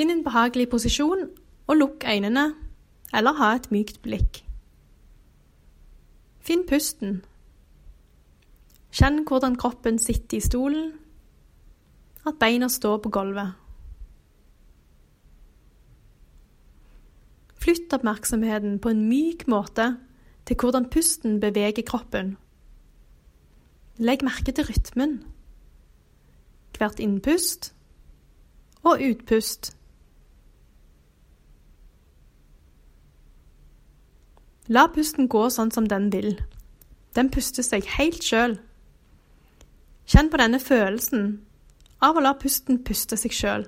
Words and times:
Finn 0.00 0.10
en 0.10 0.22
behagelig 0.24 0.70
posisjon 0.72 1.26
og 1.68 1.76
lukk 1.76 2.04
øynene, 2.08 2.54
eller 3.12 3.34
ha 3.36 3.48
et 3.52 3.66
mykt 3.68 3.98
blikk. 4.00 4.38
Finn 6.40 6.62
pusten. 6.64 7.18
Kjenn 8.96 9.26
hvordan 9.28 9.58
kroppen 9.60 9.98
sitter 10.00 10.38
i 10.38 10.40
stolen, 10.40 10.94
at 12.24 12.38
beina 12.40 12.70
står 12.72 12.96
på 13.04 13.12
gulvet. 13.12 13.50
Flytt 17.60 17.92
oppmerksomheten 17.92 18.78
på 18.80 18.88
en 18.94 19.02
myk 19.10 19.44
måte 19.52 19.90
til 20.48 20.56
hvordan 20.56 20.88
pusten 20.88 21.42
beveger 21.44 21.84
kroppen. 21.84 22.38
Legg 23.98 24.24
merke 24.24 24.56
til 24.56 24.64
rytmen. 24.64 25.18
Hvert 26.78 27.04
innpust 27.04 27.74
og 28.80 29.04
utpust. 29.10 29.74
La 34.70 34.84
pusten 34.94 35.26
gå 35.26 35.48
sånn 35.50 35.72
som 35.74 35.88
den 35.90 36.12
vil. 36.14 36.36
Den 37.18 37.26
puster 37.34 37.66
seg 37.66 37.88
helt 37.96 38.22
sjøl. 38.22 38.54
Kjenn 40.06 40.30
på 40.30 40.38
denne 40.38 40.60
følelsen 40.62 41.24
av 41.98 42.14
å 42.14 42.22
la 42.22 42.36
pusten 42.38 42.78
puste 42.86 43.18
seg 43.18 43.34
sjøl. 43.34 43.66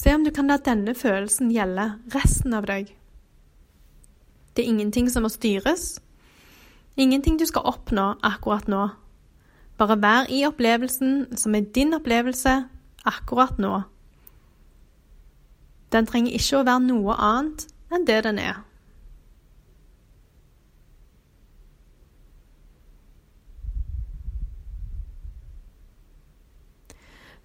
Se 0.00 0.14
om 0.14 0.22
du 0.24 0.30
kan 0.30 0.46
la 0.46 0.62
denne 0.62 0.94
følelsen 0.94 1.50
gjelde 1.50 1.90
resten 2.14 2.54
av 2.56 2.70
deg. 2.70 2.94
Det 4.54 4.62
er 4.62 4.70
ingenting 4.70 5.10
som 5.10 5.26
må 5.26 5.34
styres, 5.34 5.98
ingenting 6.96 7.42
du 7.42 7.44
skal 7.50 7.66
oppnå 7.74 8.12
akkurat 8.22 8.70
nå. 8.70 8.86
Bare 9.82 9.98
vær 9.98 10.30
i 10.30 10.44
opplevelsen 10.46 11.34
som 11.36 11.58
er 11.58 11.66
din 11.74 11.98
opplevelse 11.98 12.60
akkurat 13.08 13.58
nå. 13.58 13.82
Den 15.90 16.06
trenger 16.06 16.36
ikke 16.36 16.60
å 16.60 16.66
være 16.66 16.86
noe 16.86 17.16
annet 17.18 17.66
enn 17.90 18.06
det 18.06 18.20
den 18.26 18.38
er. 18.42 18.60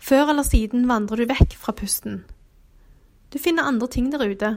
Før 0.06 0.30
eller 0.30 0.46
siden 0.46 0.86
vandrer 0.86 1.24
du 1.24 1.30
vekk 1.32 1.56
fra 1.58 1.74
pusten. 1.74 2.20
Du 3.34 3.40
finner 3.42 3.66
andre 3.66 3.88
ting 3.90 4.12
der 4.14 4.22
ute. 4.22 4.52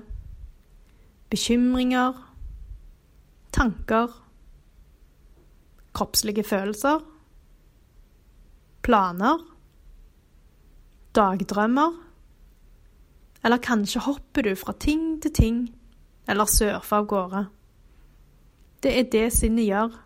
Bekymringer, 1.32 2.19
tanker, 3.56 4.12
kroppslige 5.96 6.44
følelser, 6.44 7.00
planer, 8.84 9.41
dagdrømmer, 11.19 11.97
eller 13.44 13.62
kanskje 13.62 14.02
hopper 14.06 14.47
du 14.47 14.55
fra 14.58 14.74
ting 14.78 15.19
til 15.22 15.34
ting, 15.34 15.62
eller 16.28 16.50
surfer 16.50 17.00
av 17.00 17.08
gårde. 17.10 17.47
Det 18.83 18.92
er 18.94 19.10
det 19.10 19.25
sinnet 19.34 19.66
gjør. 19.66 19.97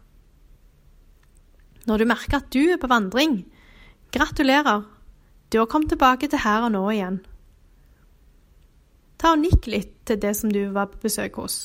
Når 1.89 1.99
du 1.99 2.07
merker 2.09 2.39
at 2.39 2.53
du 2.55 2.63
er 2.73 2.81
på 2.81 2.89
vandring, 2.89 3.43
gratulerer, 4.15 4.85
du 5.53 5.59
har 5.59 5.69
kommet 5.69 5.93
tilbake 5.93 6.29
til 6.31 6.41
her 6.41 6.65
og 6.65 6.73
nå 6.73 6.83
igjen. 6.95 7.19
Ta 9.21 9.35
og 9.35 9.43
nikk 9.43 9.69
litt 9.69 9.93
til 10.09 10.21
det 10.23 10.33
som 10.39 10.53
du 10.53 10.63
var 10.75 10.89
på 10.93 11.03
besøk 11.05 11.37
hos. 11.43 11.59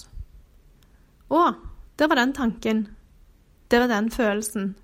Å, 1.32 1.54
der 1.98 2.10
var 2.12 2.20
den 2.20 2.36
tanken. 2.36 2.84
Det 3.72 3.80
var 3.82 3.90
den 3.92 4.12
følelsen. 4.12 4.76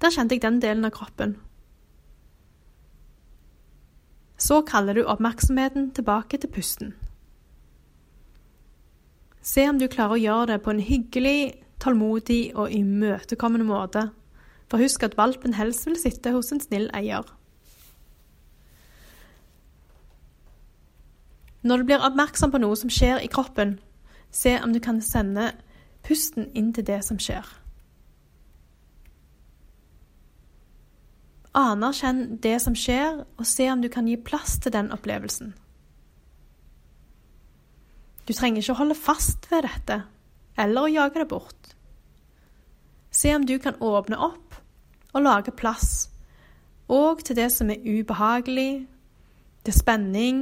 Der 0.00 0.12
kjente 0.14 0.36
jeg 0.36 0.44
den 0.46 0.60
delen 0.62 0.88
av 0.88 0.94
kroppen. 0.96 1.36
Så 4.50 4.64
kaller 4.66 4.94
du 4.94 5.04
oppmerksomheten 5.06 5.92
tilbake 5.94 6.38
til 6.42 6.50
pusten. 6.50 6.88
Se 9.46 9.62
om 9.70 9.78
du 9.78 9.86
klarer 9.86 10.16
å 10.16 10.18
gjøre 10.18 10.48
det 10.48 10.56
på 10.64 10.72
en 10.72 10.80
hyggelig, 10.82 11.52
tålmodig 11.78 12.56
og 12.58 12.74
imøtekommende 12.74 13.68
måte, 13.68 14.02
for 14.66 14.82
husk 14.82 15.06
at 15.06 15.14
valpen 15.14 15.54
helst 15.54 15.86
vil 15.86 15.94
sitte 16.02 16.34
hos 16.34 16.50
en 16.50 16.64
snill 16.64 16.90
eier. 16.98 17.22
Når 21.62 21.78
du 21.78 21.86
blir 21.86 22.02
oppmerksom 22.10 22.50
på 22.50 22.58
noe 22.58 22.74
som 22.74 22.90
skjer 22.90 23.22
i 23.22 23.30
kroppen, 23.30 23.78
se 24.34 24.58
om 24.64 24.74
du 24.74 24.82
kan 24.82 24.98
sende 24.98 25.52
pusten 26.02 26.50
inn 26.58 26.74
til 26.74 26.90
det 26.90 27.04
som 27.06 27.22
skjer. 27.22 27.46
Anerkjenn 31.56 32.38
det 32.42 32.60
som 32.62 32.76
skjer, 32.78 33.24
og 33.38 33.46
se 33.48 33.66
om 33.72 33.82
du 33.82 33.88
kan 33.90 34.06
gi 34.06 34.16
plass 34.16 34.58
til 34.62 34.72
den 34.74 34.92
opplevelsen. 34.94 35.54
Du 38.28 38.34
trenger 38.36 38.62
ikke 38.62 38.76
å 38.76 38.80
holde 38.84 38.94
fast 38.94 39.48
ved 39.50 39.66
dette, 39.66 40.02
eller 40.60 40.86
å 40.86 40.92
jage 40.92 41.18
det 41.18 41.26
bort. 41.32 41.72
Se 43.10 43.32
om 43.34 43.42
du 43.46 43.56
kan 43.58 43.80
åpne 43.82 44.20
opp 44.22 44.54
og 45.10 45.24
lage 45.24 45.50
plass, 45.50 46.06
og 46.86 47.24
til 47.26 47.38
det 47.40 47.48
som 47.50 47.70
er 47.74 47.82
ubehagelig, 47.82 48.86
til 49.66 49.74
spenning, 49.74 50.40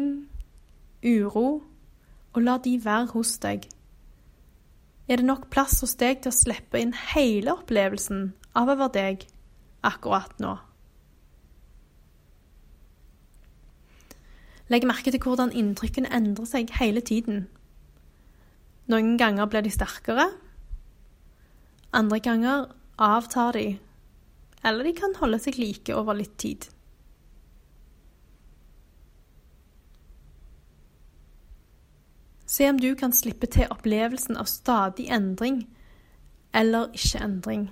uro, 1.01 1.63
og 2.37 2.45
la 2.45 2.59
de 2.61 2.77
være 2.85 3.15
hos 3.15 3.39
deg. 3.41 3.65
Er 5.09 5.17
det 5.17 5.25
nok 5.25 5.49
plass 5.49 5.81
hos 5.81 5.97
deg 5.97 6.21
til 6.21 6.29
å 6.35 6.37
slippe 6.37 6.81
inn 6.81 6.93
hele 7.15 7.57
opplevelsen 7.57 8.33
av 8.53 8.69
å 8.69 8.77
være 8.77 8.97
deg 8.99 9.29
akkurat 9.89 10.37
nå? 10.45 10.59
Legg 14.69 14.85
merke 14.87 15.11
til 15.11 15.23
hvordan 15.25 15.53
inntrykkene 15.57 16.11
endrer 16.13 16.49
seg 16.49 16.73
hele 16.81 17.01
tiden. 17.01 17.47
Noen 18.89 19.17
ganger 19.21 19.49
blir 19.49 19.65
de 19.65 19.73
sterkere, 19.73 20.31
andre 21.93 22.21
ganger 22.21 22.67
avtar 22.99 23.53
de, 23.53 23.79
eller 24.65 24.85
de 24.85 24.93
kan 24.93 25.15
holde 25.21 25.39
seg 25.41 25.57
like 25.61 25.95
over 25.97 26.17
litt 26.17 26.37
tid. 26.41 26.69
Se 32.49 32.69
om 32.69 32.79
du 32.81 32.95
kan 32.95 33.13
slippe 33.13 33.47
til 33.47 33.69
opplevelsen 33.71 34.37
av 34.41 34.49
stadig 34.49 35.09
endring 35.13 35.67
eller 36.57 36.89
ikke 36.97 37.21
endring. 37.25 37.69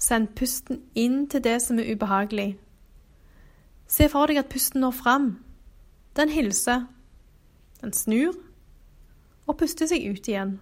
Send 0.00 0.32
pusten 0.36 0.80
inn 0.96 1.26
til 1.28 1.44
det 1.44 1.58
som 1.62 1.78
er 1.78 1.92
ubehagelig. 1.92 2.54
Se 3.90 4.06
for 4.08 4.30
deg 4.30 4.38
at 4.38 4.50
pusten 4.52 4.84
når 4.84 4.94
fram. 4.94 5.30
Den 6.16 6.30
hilser. 6.30 6.86
Den 7.80 7.92
snur 7.96 8.36
og 9.50 9.56
puster 9.58 9.88
seg 9.90 10.04
ut 10.06 10.28
igjen. 10.30 10.58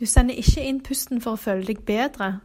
Du 0.00 0.06
sender 0.08 0.34
ikke 0.40 0.64
inn 0.66 0.80
pusten 0.82 1.20
for 1.22 1.36
å 1.36 1.40
føle 1.40 1.68
deg 1.68 1.84
bedre. 1.86 2.40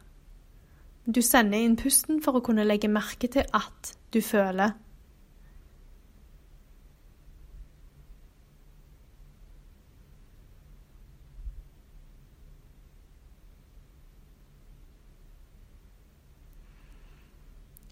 Du 1.06 1.22
sender 1.25 1.63
inn 1.63 1.78
pusten 1.79 2.19
for 2.22 2.38
å 2.38 2.44
kunne 2.45 2.66
legge 2.68 2.91
merke 2.91 3.29
til 3.31 3.47
at 3.57 3.95
du 4.13 4.19
føler. 4.22 4.75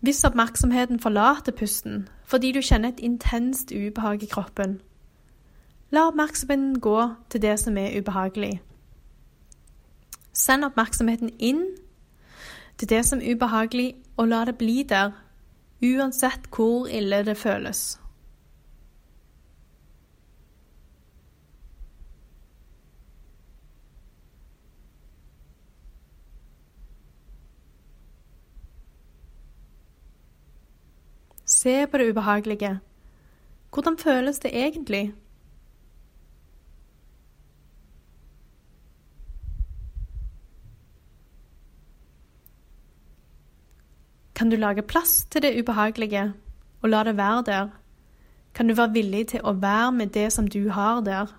Hvis 0.04 0.24
oppmerksomheten 0.24 1.00
forlater 1.00 1.52
pusten 1.52 2.10
fordi 2.28 2.52
du 2.52 2.60
kjenner 2.62 2.90
et 2.90 3.00
intenst 3.00 3.72
ubehag 3.72 4.24
i 4.24 4.28
kroppen, 4.28 4.82
la 5.92 6.08
oppmerksomheten 6.10 6.80
gå 6.80 6.98
til 7.30 7.42
det 7.42 7.54
som 7.60 7.78
er 7.78 7.96
ubehagelig. 8.00 8.62
Send 10.34 10.66
oppmerksomheten 10.66 11.30
inn 11.40 11.64
til 12.78 12.90
det 12.90 13.06
som 13.06 13.22
er 13.22 13.36
ubehagelig, 13.36 13.96
og 14.18 14.28
la 14.28 14.44
det 14.46 14.58
bli 14.58 14.84
der, 14.84 15.12
uansett 15.84 16.52
hvor 16.56 16.88
ille 16.88 17.24
det 17.26 17.38
føles. 17.38 18.00
Se 31.64 31.88
på 31.88 31.98
det 31.98 32.10
ubehagelige. 32.12 32.80
Hvordan 33.74 33.98
føles 33.98 34.40
det 34.40 34.52
egentlig? 34.54 35.14
Kan 44.36 44.50
du 44.50 44.56
lage 44.56 44.82
plass 44.82 45.26
til 45.26 45.42
det 45.42 45.62
ubehagelige 45.62 46.34
og 46.82 46.90
la 46.90 47.04
det 47.04 47.18
være 47.18 47.44
der? 47.46 47.68
Kan 48.54 48.68
du 48.68 48.74
være 48.74 48.94
villig 48.94 49.28
til 49.28 49.40
å 49.44 49.54
være 49.54 49.92
med 49.92 50.08
det 50.08 50.34
som 50.34 50.48
du 50.48 50.70
har 50.70 51.00
der? 51.02 51.32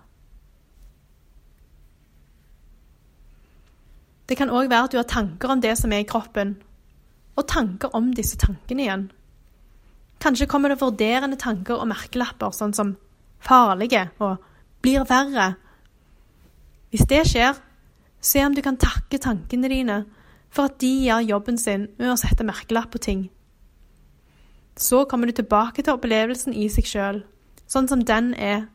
Det 4.29 4.37
kan 4.37 4.49
òg 4.49 4.69
være 4.69 4.83
at 4.83 4.91
du 4.91 4.97
har 4.97 5.03
tanker 5.03 5.49
om 5.49 5.61
det 5.61 5.77
som 5.77 5.91
er 5.91 5.97
i 5.97 6.09
kroppen, 6.09 6.57
og 7.35 7.47
tanker 7.47 7.93
om 7.93 8.13
disse 8.13 8.37
tankene 8.37 8.81
igjen. 8.81 9.11
Kanskje 10.25 10.47
kommer 10.49 10.73
det 10.73 10.81
vurderende 10.81 11.37
tanker 11.37 11.77
og 11.77 11.85
merkelapper, 11.91 12.49
sånn 12.49 12.73
som 12.73 12.95
farlige 13.45 14.07
og 14.25 14.41
blir 14.81 15.05
verre. 15.05 15.51
Hvis 16.89 17.05
det 17.11 17.19
skjer, 17.29 17.59
se 18.25 18.41
om 18.41 18.55
du 18.57 18.63
kan 18.65 18.79
takke 18.81 19.19
tankene 19.21 19.69
dine 19.69 19.99
for 20.49 20.71
at 20.71 20.79
de 20.81 20.89
gjør 21.05 21.27
jobben 21.29 21.59
sin 21.61 21.89
med 21.99 22.09
å 22.09 22.17
sette 22.17 22.47
merkelapp 22.47 22.89
på 22.95 23.01
ting. 23.05 23.21
Så 24.79 25.03
kommer 25.05 25.29
du 25.29 25.35
tilbake 25.37 25.83
til 25.83 25.93
opplevelsen 25.93 26.55
i 26.57 26.65
seg 26.73 26.89
sjøl, 26.89 27.21
sånn 27.69 27.89
som 27.91 28.01
den 28.01 28.33
er, 28.33 28.65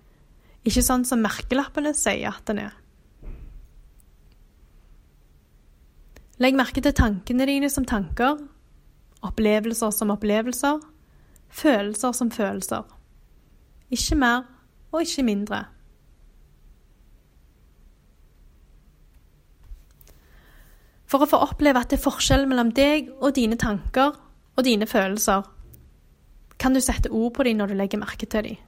ikke 0.63 0.85
sånn 0.87 1.03
som 1.09 1.25
merkelappene 1.25 1.97
sier 1.99 2.31
at 2.31 2.45
den 2.47 2.63
er. 2.69 2.77
Legg 6.41 6.55
merke 6.57 6.81
til 6.85 6.95
tankene 6.97 7.49
dine 7.51 7.69
som 7.73 7.85
tanker, 7.89 8.39
opplevelser 9.27 9.91
som 9.93 10.15
opplevelser, 10.15 10.79
følelser 11.51 12.13
som 12.13 12.31
følelser. 12.31 12.83
Ikke 13.91 14.17
mer 14.17 14.43
og 14.93 15.03
ikke 15.03 15.27
mindre. 15.27 15.65
For 21.11 21.23
å 21.25 21.27
få 21.27 21.41
oppleve 21.43 21.81
at 21.83 21.91
det 21.91 21.99
er 21.99 22.05
forskjell 22.05 22.47
mellom 22.47 22.71
deg 22.75 23.11
og 23.19 23.35
dine 23.35 23.59
tanker 23.59 24.15
og 24.57 24.65
dine 24.67 24.87
følelser, 24.87 25.43
kan 26.61 26.75
du 26.77 26.81
sette 26.85 27.11
ord 27.11 27.33
på 27.35 27.47
dem 27.49 27.59
når 27.59 27.73
du 27.73 27.79
legger 27.81 27.99
merke 27.99 28.29
til 28.31 28.47
dem. 28.47 28.59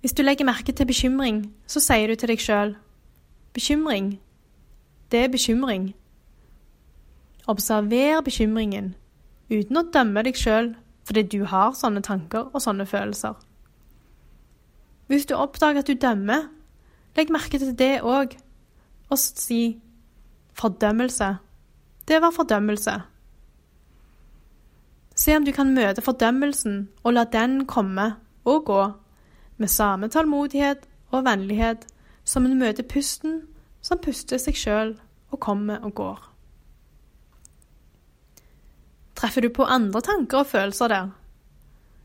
Hvis 0.00 0.16
du 0.16 0.22
legger 0.22 0.48
merke 0.48 0.72
til 0.72 0.88
bekymring, 0.88 1.44
så 1.66 1.82
sier 1.84 2.08
du 2.08 2.16
til 2.16 2.32
deg 2.32 2.42
sjøl 2.42 2.74
bekymring, 3.54 4.20
det 5.10 5.24
er 5.24 5.28
bekymring. 5.28 5.90
Observer 7.50 8.22
bekymringen, 8.24 8.94
uten 9.50 9.76
å 9.76 9.86
dømme 9.92 10.22
deg 10.22 10.38
sjøl 10.38 10.72
fordi 11.10 11.22
du 11.26 11.40
har 11.44 11.72
sånne 11.74 12.04
tanker 12.06 12.52
og 12.54 12.62
sånne 12.62 12.84
følelser. 12.86 13.34
Hvis 15.10 15.24
du 15.26 15.34
oppdager 15.34 15.82
at 15.82 15.88
du 15.88 15.96
dømmer, 15.98 16.44
legg 17.18 17.32
merke 17.34 17.58
til 17.58 17.72
det 17.74 17.96
òg, 18.06 18.36
og 19.10 19.18
si 19.18 19.80
fordømmelse. 20.54 21.32
Det 22.06 22.20
var 22.22 22.30
fordømmelse. 22.30 22.94
Se 25.18 25.36
om 25.36 25.44
du 25.44 25.50
kan 25.52 25.74
møte 25.74 26.06
fordømmelsen 26.06 26.88
og 27.02 27.18
la 27.18 27.26
den 27.26 27.64
komme 27.66 28.12
og 28.44 28.64
gå, 28.70 28.80
med 29.58 29.68
samme 29.68 30.08
tålmodighet 30.08 30.86
og 31.10 31.24
vennlighet 31.26 31.88
som 32.24 32.46
en 32.46 32.58
møter 32.58 32.86
pusten 32.86 33.40
som 33.82 33.98
puster 33.98 34.38
seg 34.38 34.54
sjøl 34.54 34.94
og 35.34 35.42
kommer 35.42 35.82
og 35.82 35.94
går. 35.94 36.29
Treffer 39.20 39.44
du 39.44 39.50
på 39.52 39.66
andre 39.68 40.00
tanker 40.00 40.40
og 40.40 40.46
følelser 40.48 40.88
der, 40.88 41.08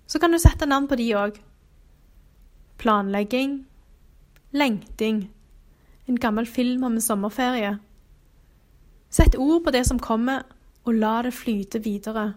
så 0.07 0.19
kan 0.19 0.33
du 0.35 0.38
sette 0.38 0.67
navn 0.67 0.88
på 0.91 0.97
de 1.00 1.06
òg. 1.15 1.38
Planlegging, 2.77 3.53
lengting, 4.51 5.21
en 6.12 6.19
gammel 6.19 6.45
film 6.45 6.83
om 6.83 6.97
en 6.97 7.01
sommerferie. 7.01 7.77
Sett 9.09 9.38
ord 9.39 9.63
på 9.63 9.71
det 9.71 9.85
som 9.88 10.00
kommer, 10.00 10.44
og 10.83 10.94
la 11.00 11.21
det 11.23 11.31
flyte 11.33 11.79
videre. 11.79 12.33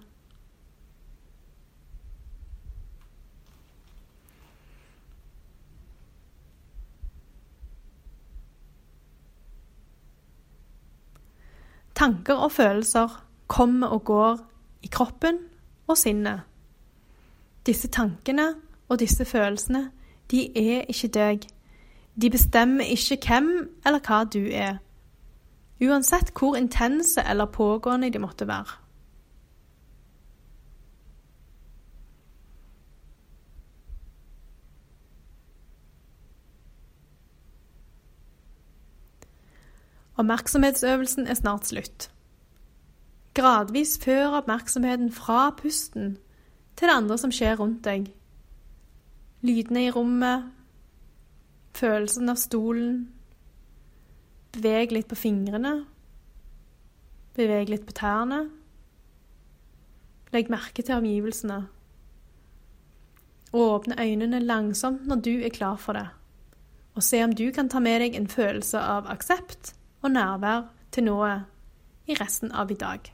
Tanker 11.99 12.47
og 12.47 12.53
følelser 12.55 13.19
kommer 13.51 13.91
og 13.91 14.05
går 14.05 14.39
i 14.83 14.87
kroppen 14.87 15.39
og 15.87 15.99
sinnet. 15.99 16.41
Disse 17.67 17.89
tankene 17.89 18.55
og 18.89 18.99
disse 19.01 19.25
følelsene, 19.25 19.91
de 20.31 20.45
er 20.59 20.85
ikke 20.89 21.09
deg. 21.09 21.47
De 22.23 22.31
bestemmer 22.31 22.85
ikke 22.85 23.19
hvem 23.27 23.49
eller 23.87 24.01
hva 24.03 24.25
du 24.25 24.43
er, 24.51 24.79
uansett 25.81 26.33
hvor 26.39 26.57
intense 26.57 27.23
eller 27.31 27.47
pågående 27.47 28.11
de 28.11 28.19
måtte 28.19 28.47
være. 28.49 28.79
Oppmerksomhetsøvelsen 40.19 41.27
er 41.27 41.35
snart 41.35 41.67
slutt. 41.67 42.11
Gradvis 43.39 43.99
før 44.03 44.41
oppmerksomheten 44.41 45.13
fra 45.15 45.53
pusten 45.55 46.17
til 46.75 46.89
det 46.89 46.95
andre 46.95 47.19
som 47.23 47.31
skjer 47.31 47.61
rundt 47.61 47.85
deg. 47.87 48.09
Lydene 49.47 49.85
i 49.87 49.91
rommet, 49.95 50.49
følelsen 51.79 52.33
av 52.33 52.41
stolen. 52.43 52.97
Beveg 54.57 54.91
litt 54.91 55.07
på 55.07 55.19
fingrene. 55.21 55.85
Beveg 57.39 57.71
litt 57.71 57.85
på 57.87 57.95
tærne. 57.95 58.41
Legg 60.35 60.51
merke 60.51 60.83
til 60.83 60.97
omgivelsene. 60.99 61.61
Åpne 63.55 64.01
øynene 64.03 64.41
langsomt 64.43 65.07
når 65.07 65.23
du 65.29 65.31
er 65.37 65.55
klar 65.55 65.79
for 65.79 65.95
det, 65.97 66.09
og 66.99 67.07
se 67.07 67.23
om 67.25 67.33
du 67.33 67.47
kan 67.55 67.71
ta 67.71 67.79
med 67.81 68.03
deg 68.03 68.19
en 68.19 68.27
følelse 68.29 68.83
av 68.83 69.07
aksept 69.09 69.73
og 70.03 70.11
nærvær 70.13 70.67
til 70.91 71.07
noe 71.07 71.31
i 72.11 72.19
resten 72.19 72.53
av 72.53 72.75
i 72.75 72.77
dag. 72.83 73.09